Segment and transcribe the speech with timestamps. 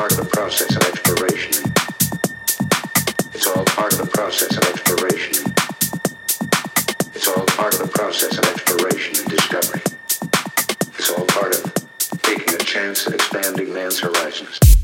[0.00, 1.52] part of the process of exploration.
[3.34, 5.52] It's all part of the process of exploration.
[7.14, 9.82] It's all part of the process of exploration and discovery.
[10.96, 11.74] It's all part of
[12.22, 14.79] taking a chance at expanding man's horizons.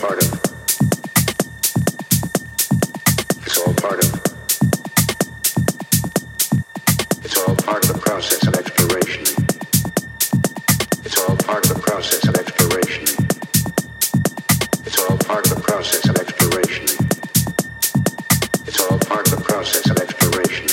[0.00, 0.32] Part of
[3.44, 4.08] It's all part of
[7.22, 9.24] it's all part of the process of exploration.
[11.04, 13.04] It's all part of the process of exploration.
[14.86, 16.84] It's all part of the process of exploration.
[18.66, 20.66] It's all part of the process of exploration.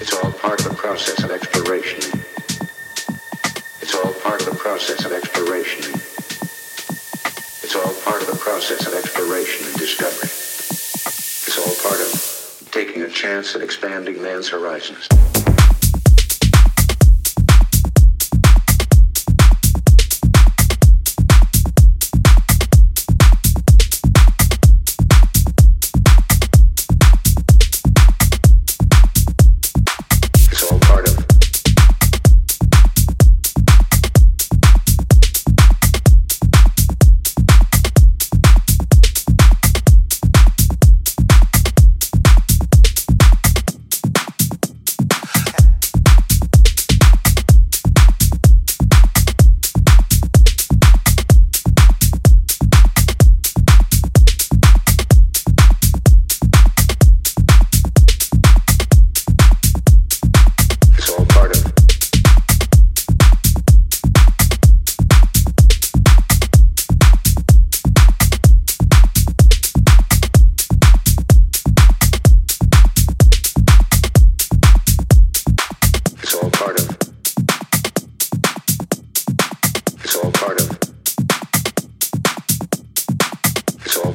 [0.00, 2.00] It's all part of the process of exploration.
[3.82, 6.01] It's all part of the process of exploration.
[7.74, 10.28] It's all part of the process of exploration and discovery.
[10.28, 15.08] It's all part of taking a chance at expanding man's horizons.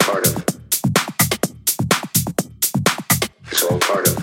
[0.07, 0.36] Part of.
[3.51, 4.17] It's all part of